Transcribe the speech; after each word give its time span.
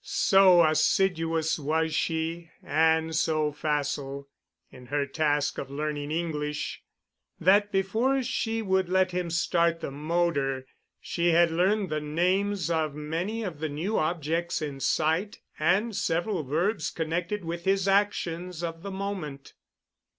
So 0.03 0.65
assiduous 0.65 1.59
was 1.59 1.93
she 1.93 2.49
and 2.63 3.15
so 3.15 3.51
facile 3.51 4.27
in 4.71 4.87
her 4.87 5.05
task 5.05 5.59
of 5.59 5.69
learning 5.69 6.11
English, 6.11 6.81
that 7.39 7.71
before 7.71 8.23
she 8.23 8.63
would 8.63 8.89
let 8.89 9.11
him 9.11 9.29
start 9.29 9.79
the 9.79 9.91
motor 9.91 10.65
she 10.99 11.27
had 11.33 11.51
learned 11.51 11.89
the 11.91 12.01
names 12.01 12.71
of 12.71 12.95
many 12.95 13.43
of 13.43 13.59
the 13.59 13.69
new 13.69 13.95
objects 13.99 14.59
in 14.59 14.79
sight, 14.79 15.39
and 15.59 15.95
several 15.95 16.41
verbs 16.43 16.89
connected 16.89 17.45
with 17.45 17.65
his 17.65 17.87
actions 17.87 18.63
of 18.63 18.81
the 18.81 18.89
moment. 18.89 19.53